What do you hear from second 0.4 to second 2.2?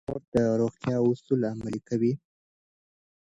روغتیا اصول عملي کوي.